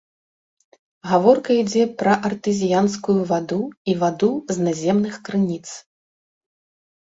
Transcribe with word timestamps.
Гаворка 1.09 1.51
ідзе 1.63 1.83
пра 1.99 2.15
артэзіянскую 2.31 3.19
ваду 3.35 3.61
і 3.95 3.97
ваду 4.07 4.33
з 4.57 4.69
наземных 4.71 5.13
крыніц. 5.29 5.65